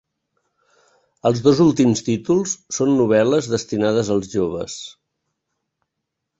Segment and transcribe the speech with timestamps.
[1.29, 4.81] Els dos últims títols són novel·les destinades als joves.